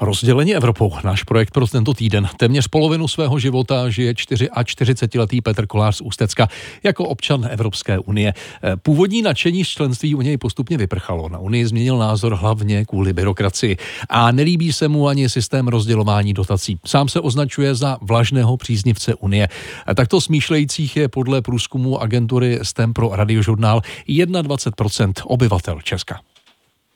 [0.00, 2.28] Rozdělení Evropou, náš projekt pro tento týden.
[2.36, 6.48] Téměř polovinu svého života žije 44-letý Petr Kolář z Ústecka
[6.82, 8.34] jako občan Evropské unie.
[8.82, 11.28] Původní nadšení z členství u něj postupně vyprchalo.
[11.28, 13.76] Na unii změnil názor hlavně kvůli byrokracii.
[14.08, 16.78] A nelíbí se mu ani systém rozdělování dotací.
[16.86, 19.48] Sám se označuje za vlažného příznivce unie.
[19.94, 26.20] Takto smýšlejících je podle průzkumu agentury STEM pro radiožurnál 21% obyvatel Česka.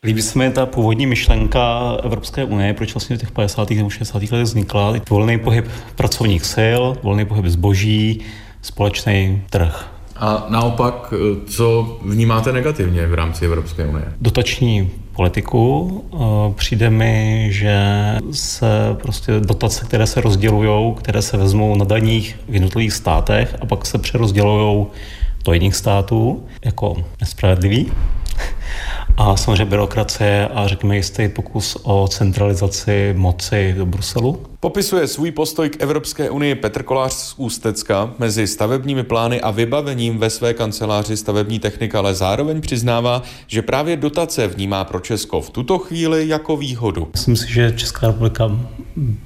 [0.06, 3.70] Líbí se mi ta původní myšlenka Evropské unie, proč vlastně v těch 50.
[3.70, 4.22] nebo 60.
[4.22, 4.94] letech vznikla.
[5.10, 8.20] Volný pohyb pracovních sil, volný pohyb zboží,
[8.62, 9.88] společný trh.
[10.16, 11.14] A naopak,
[11.46, 14.04] co vnímáte negativně v rámci Evropské unie?
[14.20, 16.04] Dotační politiku.
[16.56, 17.78] Přijde mi, že
[18.32, 23.66] se prostě dotace, které se rozdělují, které se vezmou na daních v jednotlivých státech a
[23.66, 24.86] pak se přerozdělují
[25.44, 27.92] do jiných států, jako nespravedlivý
[29.16, 34.42] a samozřejmě byrokracie a řekněme jistý pokus o centralizaci moci do Bruselu.
[34.60, 40.18] Popisuje svůj postoj k Evropské unii Petr Kolář z Ústecka mezi stavebními plány a vybavením
[40.18, 45.50] ve své kanceláři stavební technika, ale zároveň přiznává, že právě dotace vnímá pro Česko v
[45.50, 47.08] tuto chvíli jako výhodu.
[47.12, 48.50] Myslím si, že Česká republika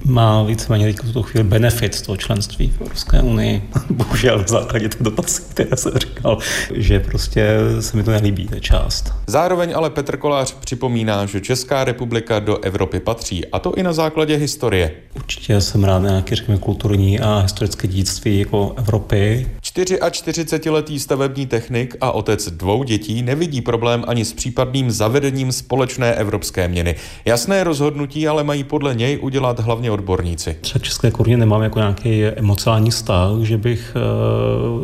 [0.05, 3.71] má víceméně teď v tuto chvíli benefit z toho členství v Evropské unii.
[3.91, 6.39] Bohužel v základě těch dotací, které jsem říkal,
[6.75, 7.47] že prostě
[7.81, 9.13] se mi to nelíbí, ta část.
[9.27, 13.93] Zároveň ale Petr Kolář připomíná, že Česká republika do Evropy patří, a to i na
[13.93, 14.93] základě historie.
[15.17, 19.47] Určitě jsem rád na nějaké, řekněme, kulturní a historické dědictví jako Evropy.
[19.63, 26.69] 44-letý stavební technik a otec dvou dětí nevidí problém ani s případným zavedením společné evropské
[26.69, 26.95] měny.
[27.25, 30.57] Jasné rozhodnutí ale mají podle něj udělat hlavně odborníci.
[30.61, 33.97] Třeba české koruně nemám jako nějaký emocionální vztah, že bych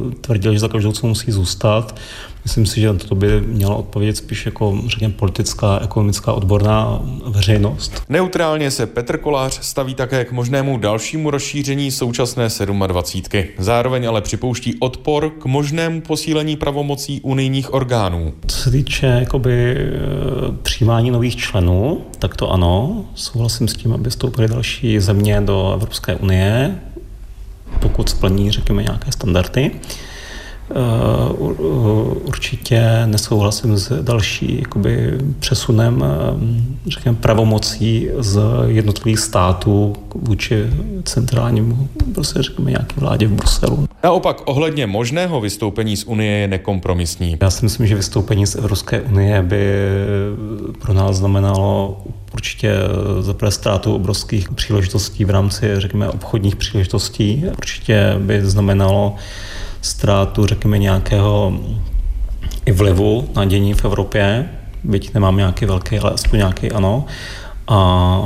[0.04, 1.94] uh, tvrdil, že za každou co musí zůstat.
[2.44, 8.02] Myslím si, že to by měla odpovědět spíš jako, řekněme, politická, ekonomická, odborná veřejnost.
[8.08, 12.48] Neutrálně se Petr Kolář staví také k možnému dalšímu rozšíření současné
[12.86, 13.44] 27.
[13.58, 18.32] Zároveň ale připouští odpor k možnému posílení pravomocí unijních orgánů.
[18.46, 19.88] Co se týče jakoby, e,
[20.62, 23.04] přijímání nových členů, tak to ano.
[23.14, 26.78] Souhlasím s tím, aby vstoupily další země do Evropské unie,
[27.80, 29.70] pokud splní, řekněme, nějaké standardy.
[30.70, 31.32] Eh,
[32.24, 40.66] určitě nesouhlasím s další jakoby, přesunem eh, řekněme, pravomocí z jednotlivých států vůči
[41.04, 43.88] centrálnímu prostě řekněme, nějaké vládě v Bruselu.
[44.04, 47.36] Naopak ohledně možného vystoupení z Unie je nekompromisní.
[47.42, 49.74] Já si myslím, že vystoupení z Evropské unie by
[50.80, 52.00] pro nás znamenalo
[52.32, 52.74] určitě
[53.20, 57.44] za ztrátu obrovských příležitostí v rámci, řekněme, obchodních příležitostí.
[57.58, 59.16] Určitě by znamenalo
[59.82, 61.52] ztrátu, řekněme, nějakého
[62.66, 64.48] i vlivu na dění v Evropě,
[64.84, 67.04] byť nemám nějaký velký, ale aspoň nějaký ano.
[67.68, 68.18] A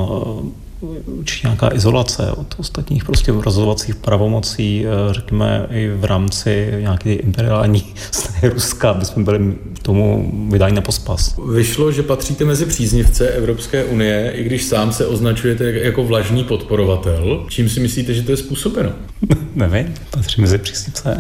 [1.06, 7.84] určitě nějaká izolace od ostatních prostě rozhodovacích pravomocí, eh, řekněme i v rámci nějaké imperiální
[8.10, 11.37] snahy Ruska, aby jsme byli tomu vydáni na pospas.
[11.53, 17.47] Vyšlo, že patříte mezi příznivce Evropské unie, i když sám se označujete jako vlažný podporovatel.
[17.48, 18.91] Čím si myslíte, že to je způsobeno?
[19.54, 21.19] Nevím, patří mezi příznivce.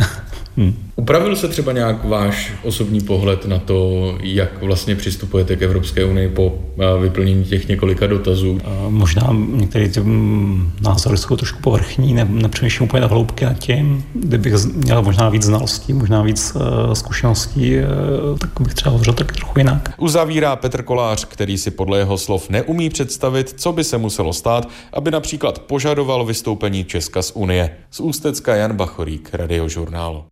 [0.56, 0.74] Hmm.
[0.96, 6.28] Upravil se třeba nějak váš osobní pohled na to, jak vlastně přistupujete k Evropské unii
[6.28, 8.60] po eh, vyplnění těch několika dotazů?
[8.88, 14.04] Možná některé ty mm, názory jsou trošku povrchní, ne, nepřemýšlím úplně na hloubky nad tím.
[14.14, 19.32] Kdybych měl možná víc znalostí, možná víc uh, zkušeností, uh, tak bych třeba hovořil tak
[19.32, 19.94] trochu jinak.
[19.98, 24.68] Uzavírá Petr Kolář, který si podle jeho slov neumí představit, co by se muselo stát,
[24.92, 27.70] aby například požadoval vystoupení Česka z Unie.
[27.90, 30.24] Z Ústecka Jan Bachorík, Radiožurnál.